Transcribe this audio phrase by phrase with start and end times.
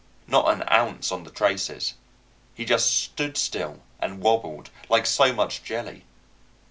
[0.25, 1.93] Not an ounce on the traces.
[2.55, 6.05] He just stood still and wobbled, like so much jelly.